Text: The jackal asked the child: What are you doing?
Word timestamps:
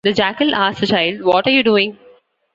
The 0.03 0.13
jackal 0.13 0.55
asked 0.55 0.79
the 0.81 0.87
child: 0.87 1.21
What 1.21 1.45
are 1.45 1.51
you 1.51 1.61
doing? 1.61 1.99